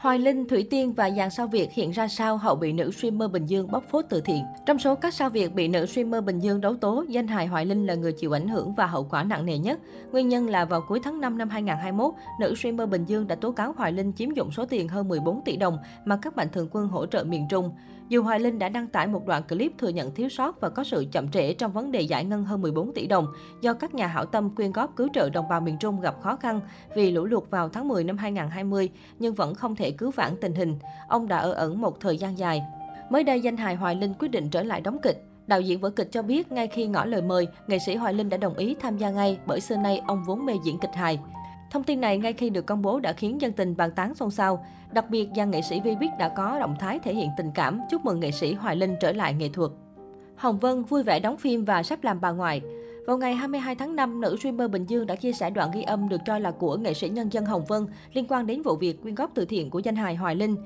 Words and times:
Hoài 0.00 0.18
Linh, 0.18 0.48
Thủy 0.48 0.66
Tiên 0.70 0.92
và 0.92 1.10
dàn 1.10 1.30
sao 1.30 1.46
Việt 1.46 1.72
hiện 1.72 1.90
ra 1.90 2.08
sao 2.08 2.36
hậu 2.36 2.56
bị 2.56 2.72
nữ 2.72 2.90
streamer 2.90 3.30
Bình 3.30 3.46
Dương 3.46 3.70
bóc 3.70 3.84
phốt 3.90 4.04
từ 4.08 4.20
thiện. 4.20 4.44
Trong 4.66 4.78
số 4.78 4.94
các 4.94 5.14
sao 5.14 5.30
Việt 5.30 5.54
bị 5.54 5.68
nữ 5.68 5.86
streamer 5.86 6.24
Bình 6.24 6.38
Dương 6.38 6.60
đấu 6.60 6.74
tố, 6.74 7.04
danh 7.08 7.26
hài 7.26 7.46
Hoài 7.46 7.66
Linh 7.66 7.86
là 7.86 7.94
người 7.94 8.12
chịu 8.12 8.36
ảnh 8.36 8.48
hưởng 8.48 8.74
và 8.74 8.86
hậu 8.86 9.04
quả 9.04 9.24
nặng 9.24 9.46
nề 9.46 9.58
nhất. 9.58 9.78
Nguyên 10.12 10.28
nhân 10.28 10.48
là 10.48 10.64
vào 10.64 10.80
cuối 10.88 11.00
tháng 11.02 11.20
5 11.20 11.38
năm 11.38 11.48
2021, 11.48 12.14
nữ 12.40 12.54
streamer 12.54 12.88
Bình 12.88 13.04
Dương 13.04 13.26
đã 13.26 13.34
tố 13.34 13.52
cáo 13.52 13.72
Hoài 13.76 13.92
Linh 13.92 14.12
chiếm 14.12 14.30
dụng 14.34 14.50
số 14.50 14.66
tiền 14.66 14.88
hơn 14.88 15.08
14 15.08 15.40
tỷ 15.44 15.56
đồng 15.56 15.78
mà 16.04 16.18
các 16.22 16.36
mạnh 16.36 16.48
thường 16.52 16.68
quân 16.70 16.88
hỗ 16.88 17.06
trợ 17.06 17.24
miền 17.24 17.46
Trung. 17.50 17.70
Dù 18.10 18.22
Hoài 18.22 18.40
Linh 18.40 18.58
đã 18.58 18.68
đăng 18.68 18.86
tải 18.86 19.06
một 19.06 19.26
đoạn 19.26 19.42
clip 19.42 19.72
thừa 19.78 19.88
nhận 19.88 20.14
thiếu 20.14 20.28
sót 20.28 20.60
và 20.60 20.68
có 20.68 20.84
sự 20.84 21.06
chậm 21.12 21.30
trễ 21.30 21.54
trong 21.54 21.72
vấn 21.72 21.92
đề 21.92 22.00
giải 22.00 22.24
ngân 22.24 22.44
hơn 22.44 22.62
14 22.62 22.92
tỷ 22.94 23.06
đồng 23.06 23.26
do 23.60 23.74
các 23.74 23.94
nhà 23.94 24.06
hảo 24.06 24.26
tâm 24.26 24.54
quyên 24.54 24.72
góp 24.72 24.96
cứu 24.96 25.08
trợ 25.14 25.30
đồng 25.30 25.48
bào 25.48 25.60
miền 25.60 25.76
Trung 25.80 26.00
gặp 26.00 26.16
khó 26.22 26.36
khăn 26.36 26.60
vì 26.96 27.10
lũ 27.10 27.24
lụt 27.24 27.50
vào 27.50 27.68
tháng 27.68 27.88
10 27.88 28.04
năm 28.04 28.18
2020 28.18 28.90
nhưng 29.18 29.34
vẫn 29.34 29.54
không 29.54 29.76
thể 29.76 29.89
cứu 29.92 30.10
vãn 30.10 30.36
tình 30.40 30.54
hình. 30.54 30.78
Ông 31.08 31.28
đã 31.28 31.38
ở 31.38 31.52
ẩn 31.52 31.80
một 31.80 32.00
thời 32.00 32.18
gian 32.18 32.38
dài. 32.38 32.62
Mới 33.10 33.24
đây, 33.24 33.40
danh 33.40 33.56
hài 33.56 33.74
Hoài 33.74 33.94
Linh 33.94 34.14
quyết 34.18 34.28
định 34.28 34.50
trở 34.50 34.62
lại 34.62 34.80
đóng 34.80 34.98
kịch. 35.02 35.24
Đạo 35.46 35.60
diễn 35.60 35.80
vở 35.80 35.90
kịch 35.90 36.08
cho 36.12 36.22
biết 36.22 36.52
ngay 36.52 36.66
khi 36.66 36.86
ngỏ 36.86 37.04
lời 37.04 37.22
mời, 37.22 37.48
nghệ 37.66 37.78
sĩ 37.78 37.94
Hoài 37.94 38.14
Linh 38.14 38.28
đã 38.28 38.36
đồng 38.36 38.54
ý 38.54 38.76
tham 38.80 38.98
gia 38.98 39.10
ngay 39.10 39.38
bởi 39.46 39.60
xưa 39.60 39.76
nay 39.76 40.02
ông 40.06 40.24
vốn 40.24 40.46
mê 40.46 40.52
diễn 40.64 40.78
kịch 40.78 40.94
hài. 40.94 41.18
Thông 41.70 41.84
tin 41.84 42.00
này 42.00 42.18
ngay 42.18 42.32
khi 42.32 42.50
được 42.50 42.66
công 42.66 42.82
bố 42.82 43.00
đã 43.00 43.12
khiến 43.12 43.40
dân 43.40 43.52
tình 43.52 43.76
bàn 43.76 43.90
tán 43.90 44.14
xôn 44.14 44.30
xao. 44.30 44.64
Đặc 44.92 45.10
biệt, 45.10 45.28
dàn 45.36 45.50
nghệ 45.50 45.62
sĩ 45.62 45.80
Vi 45.80 45.96
Bích 45.96 46.10
đã 46.18 46.28
có 46.28 46.58
động 46.58 46.76
thái 46.80 46.98
thể 46.98 47.14
hiện 47.14 47.30
tình 47.36 47.50
cảm 47.54 47.80
chúc 47.90 48.04
mừng 48.04 48.20
nghệ 48.20 48.30
sĩ 48.30 48.54
Hoài 48.54 48.76
Linh 48.76 48.96
trở 49.00 49.12
lại 49.12 49.34
nghệ 49.34 49.48
thuật. 49.52 49.70
Hồng 50.36 50.58
Vân 50.58 50.82
vui 50.82 51.02
vẻ 51.02 51.20
đóng 51.20 51.36
phim 51.36 51.64
và 51.64 51.82
sắp 51.82 52.04
làm 52.04 52.20
bà 52.20 52.30
ngoại. 52.30 52.62
Vào 53.10 53.18
ngày 53.18 53.34
22 53.34 53.74
tháng 53.74 53.96
5, 53.96 54.20
nữ 54.20 54.36
streamer 54.40 54.70
Bình 54.70 54.86
Dương 54.86 55.06
đã 55.06 55.16
chia 55.16 55.32
sẻ 55.32 55.50
đoạn 55.50 55.70
ghi 55.74 55.82
âm 55.82 56.08
được 56.08 56.20
cho 56.26 56.38
là 56.38 56.50
của 56.50 56.76
nghệ 56.76 56.94
sĩ 56.94 57.08
nhân 57.08 57.32
dân 57.32 57.44
Hồng 57.44 57.64
Vân 57.64 57.86
liên 58.12 58.26
quan 58.28 58.46
đến 58.46 58.62
vụ 58.62 58.76
việc 58.76 59.02
quyên 59.02 59.14
góp 59.14 59.30
từ 59.34 59.44
thiện 59.44 59.70
của 59.70 59.78
danh 59.78 59.96
hài 59.96 60.14
Hoài 60.14 60.34
Linh. 60.34 60.56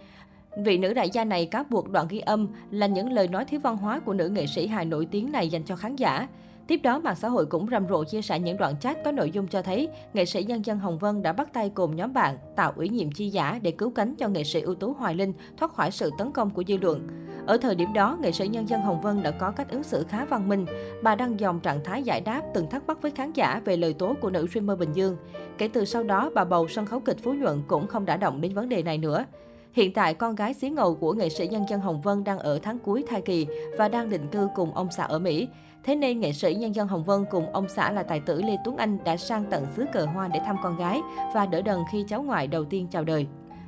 Vị 0.64 0.78
nữ 0.78 0.94
đại 0.94 1.10
gia 1.10 1.24
này 1.24 1.46
cáo 1.46 1.64
buộc 1.70 1.90
đoạn 1.90 2.06
ghi 2.08 2.18
âm 2.18 2.48
là 2.70 2.86
những 2.86 3.12
lời 3.12 3.28
nói 3.28 3.44
thiếu 3.44 3.60
văn 3.60 3.76
hóa 3.76 4.00
của 4.00 4.12
nữ 4.12 4.28
nghệ 4.28 4.46
sĩ 4.46 4.66
hài 4.66 4.84
nổi 4.84 5.06
tiếng 5.10 5.32
này 5.32 5.48
dành 5.48 5.62
cho 5.62 5.76
khán 5.76 5.96
giả. 5.96 6.28
Tiếp 6.66 6.80
đó, 6.82 6.98
mạng 6.98 7.16
xã 7.16 7.28
hội 7.28 7.46
cũng 7.46 7.66
rầm 7.70 7.88
rộ 7.88 8.04
chia 8.04 8.22
sẻ 8.22 8.38
những 8.38 8.56
đoạn 8.56 8.74
chat 8.80 9.04
có 9.04 9.12
nội 9.12 9.30
dung 9.30 9.48
cho 9.48 9.62
thấy 9.62 9.88
nghệ 10.14 10.24
sĩ 10.24 10.44
nhân 10.44 10.64
dân 10.64 10.78
Hồng 10.78 10.98
Vân 10.98 11.22
đã 11.22 11.32
bắt 11.32 11.52
tay 11.52 11.70
cùng 11.74 11.96
nhóm 11.96 12.12
bạn 12.12 12.36
tạo 12.56 12.72
ủy 12.76 12.88
nhiệm 12.88 13.12
chi 13.12 13.28
giả 13.28 13.58
để 13.62 13.70
cứu 13.70 13.90
cánh 13.90 14.14
cho 14.14 14.28
nghệ 14.28 14.44
sĩ 14.44 14.60
ưu 14.60 14.74
tú 14.74 14.92
Hoài 14.92 15.14
Linh 15.14 15.32
thoát 15.56 15.72
khỏi 15.72 15.90
sự 15.90 16.10
tấn 16.18 16.32
công 16.32 16.50
của 16.50 16.64
dư 16.68 16.76
luận. 16.76 17.23
Ở 17.46 17.56
thời 17.56 17.74
điểm 17.74 17.92
đó, 17.92 18.18
nghệ 18.20 18.32
sĩ 18.32 18.48
nhân 18.48 18.68
dân 18.68 18.80
Hồng 18.80 19.00
Vân 19.00 19.22
đã 19.22 19.30
có 19.30 19.50
cách 19.50 19.70
ứng 19.70 19.82
xử 19.82 20.04
khá 20.08 20.24
văn 20.24 20.48
minh. 20.48 20.66
Bà 21.02 21.14
đăng 21.14 21.40
dòng 21.40 21.60
trạng 21.60 21.84
thái 21.84 22.02
giải 22.02 22.20
đáp 22.20 22.42
từng 22.54 22.70
thắc 22.70 22.86
mắc 22.86 23.02
với 23.02 23.10
khán 23.10 23.32
giả 23.32 23.60
về 23.64 23.76
lời 23.76 23.94
tố 23.94 24.14
của 24.20 24.30
nữ 24.30 24.46
streamer 24.50 24.78
Bình 24.78 24.92
Dương. 24.92 25.16
Kể 25.58 25.68
từ 25.68 25.84
sau 25.84 26.02
đó, 26.02 26.30
bà 26.34 26.44
bầu 26.44 26.68
sân 26.68 26.86
khấu 26.86 27.00
kịch 27.00 27.16
Phú 27.22 27.32
Nhuận 27.32 27.62
cũng 27.68 27.86
không 27.86 28.04
đã 28.04 28.16
động 28.16 28.40
đến 28.40 28.54
vấn 28.54 28.68
đề 28.68 28.82
này 28.82 28.98
nữa. 28.98 29.24
Hiện 29.72 29.92
tại, 29.92 30.14
con 30.14 30.34
gái 30.34 30.54
xí 30.54 30.70
ngầu 30.70 30.94
của 30.94 31.12
nghệ 31.12 31.28
sĩ 31.28 31.48
nhân 31.48 31.64
dân 31.68 31.80
Hồng 31.80 32.00
Vân 32.00 32.24
đang 32.24 32.38
ở 32.38 32.58
tháng 32.62 32.78
cuối 32.78 33.04
thai 33.08 33.20
kỳ 33.20 33.46
và 33.78 33.88
đang 33.88 34.10
định 34.10 34.28
cư 34.32 34.48
cùng 34.54 34.74
ông 34.74 34.88
xã 34.96 35.04
ở 35.04 35.18
Mỹ. 35.18 35.48
Thế 35.84 35.96
nên, 35.96 36.20
nghệ 36.20 36.32
sĩ 36.32 36.54
nhân 36.54 36.74
dân 36.74 36.88
Hồng 36.88 37.04
Vân 37.04 37.24
cùng 37.30 37.52
ông 37.52 37.68
xã 37.68 37.90
là 37.90 38.02
tài 38.02 38.20
tử 38.20 38.42
Lê 38.42 38.56
Tuấn 38.64 38.76
Anh 38.76 38.98
đã 39.04 39.16
sang 39.16 39.44
tận 39.50 39.66
xứ 39.76 39.84
cờ 39.92 40.06
hoa 40.06 40.28
để 40.28 40.40
thăm 40.46 40.56
con 40.62 40.76
gái 40.76 41.00
và 41.34 41.46
đỡ 41.46 41.62
đần 41.62 41.78
khi 41.92 42.04
cháu 42.08 42.22
ngoại 42.22 42.46
đầu 42.46 42.64
tiên 42.64 42.86
chào 42.90 43.04
đời. 43.04 43.26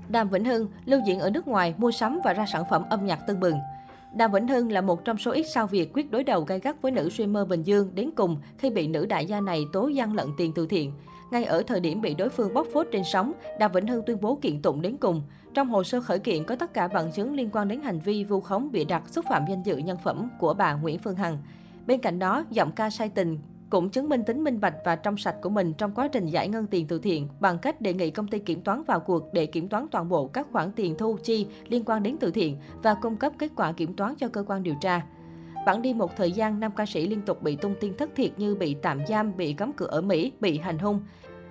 Đàm 0.08 0.28
Vĩnh 0.28 0.44
Hưng 0.44 0.68
lưu 0.84 1.00
diễn 1.06 1.20
ở 1.20 1.30
nước 1.30 1.48
ngoài, 1.48 1.74
mua 1.76 1.90
sắm 1.90 2.20
và 2.24 2.32
ra 2.32 2.46
sản 2.46 2.64
phẩm 2.70 2.82
âm 2.90 3.06
nhạc 3.06 3.26
tưng 3.26 3.40
bừng. 3.40 3.56
Đàm 4.14 4.32
Vĩnh 4.32 4.48
Hưng 4.48 4.72
là 4.72 4.80
một 4.80 5.04
trong 5.04 5.18
số 5.18 5.30
ít 5.30 5.44
sao 5.54 5.66
Việt 5.66 5.90
quyết 5.94 6.10
đối 6.10 6.24
đầu 6.24 6.44
gay 6.44 6.60
gắt 6.60 6.82
với 6.82 6.92
nữ 6.92 7.10
streamer 7.10 7.48
Bình 7.48 7.62
Dương 7.62 7.90
đến 7.94 8.10
cùng 8.16 8.36
khi 8.58 8.70
bị 8.70 8.88
nữ 8.88 9.06
đại 9.06 9.26
gia 9.26 9.40
này 9.40 9.64
tố 9.72 9.88
gian 9.88 10.14
lận 10.14 10.26
tiền 10.36 10.52
từ 10.54 10.66
thiện. 10.66 10.92
Ngay 11.30 11.44
ở 11.44 11.62
thời 11.62 11.80
điểm 11.80 12.00
bị 12.00 12.14
đối 12.14 12.28
phương 12.28 12.54
bóc 12.54 12.66
phốt 12.72 12.86
trên 12.92 13.02
sóng, 13.04 13.32
Đàm 13.58 13.72
Vĩnh 13.72 13.86
Hưng 13.86 14.02
tuyên 14.06 14.20
bố 14.20 14.38
kiện 14.42 14.62
tụng 14.62 14.82
đến 14.82 14.96
cùng. 14.96 15.22
Trong 15.54 15.68
hồ 15.68 15.84
sơ 15.84 16.00
khởi 16.00 16.18
kiện 16.18 16.44
có 16.44 16.56
tất 16.56 16.74
cả 16.74 16.88
bằng 16.88 17.12
chứng 17.12 17.34
liên 17.34 17.50
quan 17.52 17.68
đến 17.68 17.80
hành 17.82 18.00
vi 18.00 18.24
vu 18.24 18.40
khống 18.40 18.72
bịa 18.72 18.84
đặt 18.84 19.02
xúc 19.08 19.24
phạm 19.28 19.42
danh 19.48 19.62
dự 19.62 19.76
nhân 19.76 19.98
phẩm 20.04 20.28
của 20.38 20.54
bà 20.54 20.74
Nguyễn 20.74 20.98
Phương 20.98 21.16
Hằng. 21.16 21.38
Bên 21.86 22.00
cạnh 22.00 22.18
đó, 22.18 22.44
giọng 22.50 22.72
ca 22.72 22.90
sai 22.90 23.08
tình 23.08 23.38
cũng 23.70 23.90
chứng 23.90 24.08
minh 24.08 24.24
tính 24.24 24.44
minh 24.44 24.60
bạch 24.60 24.74
và 24.84 24.96
trong 24.96 25.16
sạch 25.16 25.36
của 25.42 25.48
mình 25.48 25.72
trong 25.72 25.94
quá 25.94 26.08
trình 26.08 26.26
giải 26.26 26.48
ngân 26.48 26.66
tiền 26.66 26.86
từ 26.86 26.98
thiện 26.98 27.28
bằng 27.40 27.58
cách 27.58 27.80
đề 27.80 27.92
nghị 27.92 28.10
công 28.10 28.28
ty 28.28 28.38
kiểm 28.38 28.60
toán 28.60 28.82
vào 28.82 29.00
cuộc 29.00 29.32
để 29.32 29.46
kiểm 29.46 29.68
toán 29.68 29.86
toàn 29.90 30.08
bộ 30.08 30.26
các 30.26 30.46
khoản 30.52 30.72
tiền 30.72 30.94
thu 30.98 31.16
chi 31.22 31.46
liên 31.68 31.84
quan 31.86 32.02
đến 32.02 32.16
từ 32.20 32.30
thiện 32.30 32.56
và 32.82 32.94
cung 32.94 33.16
cấp 33.16 33.32
kết 33.38 33.50
quả 33.56 33.72
kiểm 33.72 33.94
toán 33.94 34.14
cho 34.14 34.28
cơ 34.28 34.44
quan 34.46 34.62
điều 34.62 34.74
tra. 34.80 35.02
Bản 35.66 35.82
đi 35.82 35.94
một 35.94 36.16
thời 36.16 36.32
gian, 36.32 36.60
năm 36.60 36.72
ca 36.76 36.86
sĩ 36.86 37.06
liên 37.06 37.22
tục 37.22 37.42
bị 37.42 37.56
tung 37.56 37.74
tin 37.80 37.96
thất 37.96 38.10
thiệt 38.16 38.30
như 38.38 38.54
bị 38.54 38.76
tạm 38.82 39.06
giam, 39.08 39.36
bị 39.36 39.52
cấm 39.52 39.72
cửa 39.72 39.86
ở 39.86 40.00
Mỹ, 40.00 40.32
bị 40.40 40.58
hành 40.58 40.78
hung. 40.78 41.00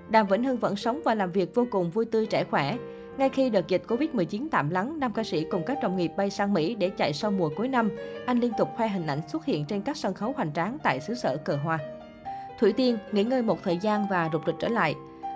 Đàm 0.09 0.27
Vĩnh 0.27 0.43
Hưng 0.43 0.57
vẫn 0.57 0.75
sống 0.75 1.01
và 1.05 1.15
làm 1.15 1.31
việc 1.31 1.55
vô 1.55 1.67
cùng 1.71 1.91
vui 1.91 2.05
tươi 2.05 2.25
trẻ 2.25 2.43
khỏe. 2.43 2.77
Ngay 3.17 3.29
khi 3.29 3.49
đợt 3.49 3.67
dịch 3.67 3.83
Covid-19 3.87 4.47
tạm 4.51 4.69
lắng, 4.69 4.99
nam 4.99 5.13
ca 5.13 5.23
sĩ 5.23 5.45
cùng 5.51 5.63
các 5.65 5.77
đồng 5.83 5.97
nghiệp 5.97 6.11
bay 6.17 6.29
sang 6.29 6.53
Mỹ 6.53 6.75
để 6.75 6.89
chạy 6.89 7.13
sau 7.13 7.31
mùa 7.31 7.49
cuối 7.55 7.67
năm. 7.67 7.91
Anh 8.25 8.39
liên 8.39 8.51
tục 8.57 8.69
khoe 8.75 8.87
hình 8.87 9.07
ảnh 9.07 9.21
xuất 9.29 9.45
hiện 9.45 9.65
trên 9.65 9.81
các 9.81 9.97
sân 9.97 10.13
khấu 10.13 10.33
hoành 10.35 10.53
tráng 10.53 10.77
tại 10.83 10.99
xứ 11.01 11.13
sở 11.13 11.37
cờ 11.37 11.55
hoa. 11.55 11.79
Thủy 12.59 12.73
Tiên 12.73 12.97
nghỉ 13.11 13.23
ngơi 13.23 13.41
một 13.41 13.63
thời 13.63 13.77
gian 13.77 14.07
và 14.09 14.29
rục 14.33 14.41
rịch 14.45 14.55
trở 14.59 14.67
lại. 14.67 14.95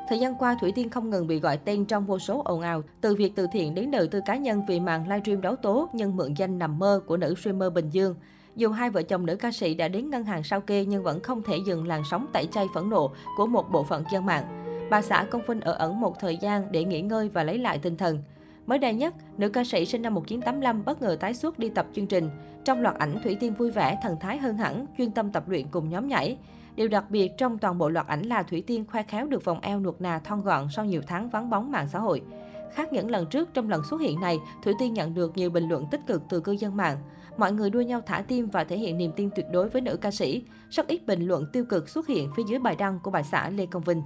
Thời 0.10 0.20
gian 0.20 0.36
qua, 0.36 0.58
Thủy 0.62 0.72
Tiên 0.76 0.90
không 0.90 1.10
ngừng 1.10 1.28
bị 1.28 1.40
gọi 1.40 1.58
tên 1.58 1.86
trong 1.86 2.06
vô 2.06 2.20
số 2.20 2.42
ồn 2.46 2.62
ào, 2.62 2.82
từ 3.02 3.16
việc 3.16 3.34
từ 3.36 3.48
thiện 3.52 3.76
đến 3.76 3.92
đời 3.92 4.08
tư 4.08 4.22
cá 4.26 4.36
nhân 4.36 4.62
vì 4.68 4.80
màn 4.80 5.04
livestream 5.04 5.42
đấu 5.42 5.56
tố 5.56 5.90
nhân 5.94 6.16
mượn 6.16 6.34
danh 6.34 6.60
nằm 6.60 6.80
mơ 6.80 7.02
của 7.06 7.18
nữ 7.18 7.36
streamer 7.36 7.74
Bình 7.74 7.90
Dương. 7.90 8.16
Dù 8.56 8.70
hai 8.70 8.90
vợ 8.90 9.02
chồng 9.02 9.26
nữ 9.26 9.36
ca 9.36 9.52
sĩ 9.52 9.74
đã 9.74 9.88
đến 9.88 10.10
ngân 10.10 10.24
hàng 10.24 10.44
sao 10.44 10.62
kê 10.62 10.86
nhưng 10.86 11.04
vẫn 11.04 11.20
không 11.20 11.42
thể 11.44 11.58
dừng 11.66 11.88
làn 11.88 12.04
sóng 12.12 12.26
tẩy 12.34 12.48
chay 12.52 12.66
phẫn 12.74 12.90
nộ 12.90 13.12
của 13.38 13.48
một 13.48 13.72
bộ 13.72 13.84
phận 13.84 14.04
dân 14.12 14.26
mạng. 14.26 14.44
Bà 14.90 15.02
xã 15.02 15.26
Công 15.32 15.42
Vinh 15.48 15.62
ở 15.62 15.74
ẩn 15.74 16.00
một 16.00 16.20
thời 16.20 16.38
gian 16.38 16.72
để 16.72 16.84
nghỉ 16.84 17.02
ngơi 17.02 17.30
và 17.30 17.44
lấy 17.44 17.58
lại 17.58 17.78
tinh 17.78 17.98
thần. 17.98 18.20
Mới 18.68 18.78
đây 18.78 18.94
nhất, 18.94 19.14
nữ 19.38 19.50
ca 19.50 19.64
sĩ 19.64 19.86
sinh 19.86 20.02
năm 20.02 20.14
1985 20.14 20.86
bất 20.86 21.02
ngờ 21.02 21.18
tái 21.20 21.34
xuất 21.34 21.60
đi 21.60 21.70
tập 21.70 21.88
chương 21.96 22.08
trình. 22.08 22.30
Trong 22.66 22.82
loạt 22.82 22.96
ảnh, 22.96 23.20
Thủy 23.24 23.38
Tiên 23.40 23.54
vui 23.54 23.72
vẻ, 23.72 23.98
thần 24.04 24.18
thái 24.20 24.38
hơn 24.38 24.58
hẳn, 24.58 24.86
chuyên 24.98 25.12
tâm 25.12 25.32
tập 25.32 25.50
luyện 25.50 25.68
cùng 25.68 25.90
nhóm 25.90 26.08
nhảy. 26.08 26.38
Điều 26.80 26.88
đặc 26.88 27.06
biệt 27.10 27.32
trong 27.38 27.58
toàn 27.58 27.78
bộ 27.78 27.90
loạt 27.90 28.08
ảnh 28.08 28.22
là 28.22 28.44
Thủy 28.44 28.64
Tiên 28.68 28.86
khoe 28.92 29.04
khéo 29.04 29.28
được 29.28 29.46
vòng 29.46 29.60
eo 29.62 29.80
nuột 29.80 30.02
nà 30.02 30.20
thon 30.20 30.42
gọn 30.42 30.68
sau 30.76 30.86
nhiều 30.86 31.02
tháng 31.08 31.30
vắng 31.30 31.50
bóng 31.50 31.72
mạng 31.72 31.88
xã 31.92 32.00
hội. 32.00 32.22
Khác 32.74 32.94
những 32.94 33.12
lần 33.12 33.26
trước, 33.26 33.54
trong 33.54 33.70
lần 33.70 33.84
xuất 33.90 34.02
hiện 34.02 34.20
này, 34.20 34.40
Thủy 34.64 34.74
Tiên 34.80 34.94
nhận 34.94 35.14
được 35.14 35.38
nhiều 35.38 35.50
bình 35.50 35.70
luận 35.70 35.86
tích 35.92 36.02
cực 36.08 36.22
từ 36.30 36.40
cư 36.40 36.52
dân 36.52 36.78
mạng. 36.78 36.98
Mọi 37.38 37.52
người 37.52 37.70
đua 37.70 37.82
nhau 37.82 38.02
thả 38.06 38.24
tim 38.28 38.50
và 38.50 38.64
thể 38.64 38.78
hiện 38.78 38.98
niềm 38.98 39.12
tin 39.16 39.30
tuyệt 39.36 39.46
đối 39.52 39.70
với 39.70 39.82
nữ 39.82 39.98
ca 39.98 40.12
sĩ. 40.12 40.44
Rất 40.70 40.88
ít 40.88 41.06
bình 41.08 41.28
luận 41.28 41.46
tiêu 41.54 41.66
cực 41.66 41.90
xuất 41.90 42.08
hiện 42.08 42.30
phía 42.36 42.44
dưới 42.48 42.60
bài 42.60 42.76
đăng 42.76 43.00
của 43.04 43.12
bà 43.12 43.24
xã 43.24 43.50
Lê 43.50 43.66
Công 43.66 43.84
Vinh. 43.84 44.02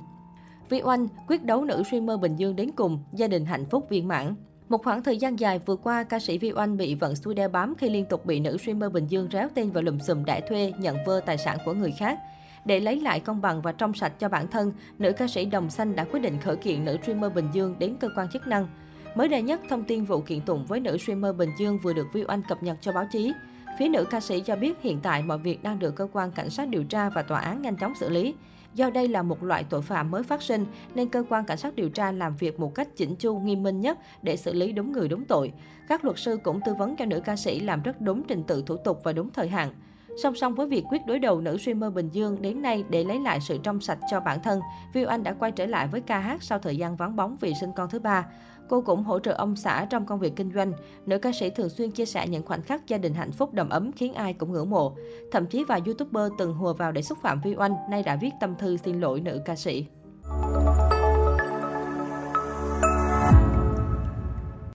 Vi 0.70 0.82
Oanh 0.84 1.08
quyết 1.28 1.44
đấu 1.44 1.66
nữ 1.66 1.84
streamer 1.84 2.20
Bình 2.20 2.36
Dương 2.36 2.56
đến 2.56 2.72
cùng, 2.76 3.00
gia 3.14 3.28
đình 3.28 3.46
hạnh 3.46 3.66
phúc 3.66 3.90
viên 3.90 4.08
mãn. 4.08 4.36
Một 4.70 4.84
khoảng 4.84 5.04
thời 5.04 5.18
gian 5.18 5.40
dài 5.40 5.60
vừa 5.60 5.76
qua, 5.76 6.04
ca 6.04 6.20
sĩ 6.20 6.38
Vi 6.38 6.52
Oanh 6.52 6.78
bị 6.78 6.96
vận 6.96 7.16
xui 7.16 7.34
đeo 7.34 7.50
bám 7.50 7.76
khi 7.76 7.90
liên 7.90 8.06
tục 8.06 8.26
bị 8.26 8.40
nữ 8.40 8.58
streamer 8.58 8.92
Bình 8.92 9.08
Dương 9.08 9.28
réo 9.32 9.48
tên 9.56 9.72
vào 9.72 9.84
lùm 9.84 10.00
xùm 10.00 10.26
đẻ 10.26 10.42
thuê, 10.50 10.74
nhận 10.78 10.98
vơ 11.06 11.20
tài 11.26 11.38
sản 11.38 11.58
của 11.66 11.74
người 11.74 11.92
khác. 11.92 12.20
Để 12.66 12.80
lấy 12.80 13.00
lại 13.00 13.20
công 13.20 13.42
bằng 13.42 13.62
và 13.62 13.72
trong 13.72 13.94
sạch 13.94 14.20
cho 14.20 14.30
bản 14.30 14.48
thân, 14.48 14.72
nữ 15.00 15.12
ca 15.12 15.28
sĩ 15.28 15.46
Đồng 15.46 15.70
Xanh 15.70 15.96
đã 15.96 16.04
quyết 16.04 16.20
định 16.20 16.38
khởi 16.40 16.56
kiện 16.56 16.86
nữ 16.86 16.98
streamer 17.04 17.34
Bình 17.34 17.48
Dương 17.54 17.76
đến 17.80 17.96
cơ 18.00 18.10
quan 18.16 18.28
chức 18.34 18.48
năng. 18.48 18.68
Mới 19.16 19.28
đây 19.28 19.42
nhất, 19.42 19.62
thông 19.70 19.84
tin 19.84 20.06
vụ 20.06 20.22
kiện 20.22 20.42
tụng 20.42 20.66
với 20.66 20.80
nữ 20.80 20.98
streamer 20.98 21.36
Bình 21.36 21.50
Dương 21.60 21.80
vừa 21.84 21.94
được 21.94 22.08
Vi 22.14 22.24
Oanh 22.28 22.42
cập 22.50 22.64
nhật 22.64 22.78
cho 22.82 22.92
báo 22.92 23.06
chí. 23.12 23.34
Phía 23.80 23.90
nữ 23.90 24.06
ca 24.10 24.20
sĩ 24.20 24.40
cho 24.40 24.56
biết 24.56 24.82
hiện 24.82 25.00
tại 25.04 25.24
mọi 25.24 25.38
việc 25.38 25.64
đang 25.64 25.80
được 25.80 25.96
cơ 25.96 26.08
quan 26.14 26.32
cảnh 26.32 26.50
sát 26.50 26.70
điều 26.70 26.84
tra 26.84 27.10
và 27.10 27.22
tòa 27.22 27.40
án 27.40 27.62
nhanh 27.62 27.78
chóng 27.78 27.96
xử 27.96 28.10
lý. 28.10 28.36
Do 28.74 28.90
đây 28.90 29.08
là 29.08 29.22
một 29.22 29.44
loại 29.44 29.64
tội 29.70 29.82
phạm 29.82 30.12
mới 30.12 30.24
phát 30.24 30.42
sinh, 30.42 30.66
nên 30.96 31.10
cơ 31.10 31.24
quan 31.30 31.46
cảnh 31.46 31.58
sát 31.58 31.76
điều 31.76 31.90
tra 31.90 32.12
làm 32.12 32.36
việc 32.36 32.60
một 32.60 32.76
cách 32.76 32.88
chỉnh 32.96 33.16
chu, 33.16 33.40
nghiêm 33.40 33.64
minh 33.64 33.82
nhất 33.82 34.00
để 34.22 34.38
xử 34.38 34.54
lý 34.54 34.72
đúng 34.72 34.92
người 34.92 35.08
đúng 35.08 35.26
tội. 35.26 35.54
Các 35.88 36.06
luật 36.06 36.20
sư 36.20 36.40
cũng 36.44 36.60
tư 36.66 36.74
vấn 36.74 36.96
cho 36.96 37.06
nữ 37.06 37.20
ca 37.20 37.36
sĩ 37.36 37.60
làm 37.60 37.82
rất 37.82 38.02
đúng 38.02 38.24
trình 38.24 38.44
tự 38.44 38.64
thủ 38.66 38.78
tục 38.78 39.02
và 39.04 39.14
đúng 39.14 39.30
thời 39.34 39.48
hạn. 39.48 39.74
Song 40.16 40.36
song 40.36 40.56
với 40.56 40.68
việc 40.68 40.84
quyết 40.90 41.06
đối 41.06 41.20
đầu 41.20 41.42
nữ 41.42 41.58
streamer 41.58 41.94
Bình 41.94 42.10
Dương 42.10 42.42
đến 42.42 42.62
nay 42.62 42.84
để 42.90 43.04
lấy 43.04 43.20
lại 43.20 43.40
sự 43.42 43.58
trong 43.64 43.82
sạch 43.82 44.00
cho 44.12 44.20
bản 44.20 44.40
thân, 44.44 44.60
Viu 44.94 45.08
Anh 45.08 45.24
đã 45.24 45.34
quay 45.34 45.52
trở 45.52 45.66
lại 45.66 45.88
với 45.88 46.02
ca 46.02 46.20
hát 46.20 46.44
sau 46.44 46.60
thời 46.60 46.78
gian 46.78 46.96
vắng 46.96 47.16
bóng 47.16 47.38
vì 47.42 47.54
sinh 47.60 47.72
con 47.76 47.90
thứ 47.90 48.00
ba. 48.00 48.26
Cô 48.70 48.82
cũng 48.82 49.04
hỗ 49.04 49.20
trợ 49.20 49.32
ông 49.32 49.56
xã 49.56 49.86
trong 49.90 50.06
công 50.06 50.20
việc 50.20 50.36
kinh 50.36 50.52
doanh. 50.54 50.74
Nữ 51.06 51.18
ca 51.18 51.32
sĩ 51.32 51.50
thường 51.50 51.70
xuyên 51.70 51.92
chia 51.92 52.06
sẻ 52.06 52.28
những 52.28 52.46
khoảnh 52.46 52.62
khắc 52.62 52.88
gia 52.88 52.98
đình 52.98 53.14
hạnh 53.14 53.32
phúc 53.32 53.54
đầm 53.54 53.70
ấm 53.70 53.92
khiến 53.92 54.14
ai 54.14 54.34
cũng 54.34 54.52
ngưỡng 54.52 54.70
mộ. 54.70 54.96
Thậm 55.32 55.46
chí 55.46 55.64
vài 55.64 55.82
youtuber 55.86 56.32
từng 56.38 56.54
hùa 56.54 56.74
vào 56.74 56.92
để 56.92 57.02
xúc 57.02 57.18
phạm 57.22 57.42
Vi 57.42 57.56
Oanh 57.56 57.76
nay 57.90 58.04
đã 58.04 58.16
viết 58.16 58.32
tâm 58.40 58.56
thư 58.56 58.78
xin 58.78 59.02
lỗi 59.02 59.22
nữ 59.22 59.42
ca 59.46 59.56
sĩ. 59.56 59.86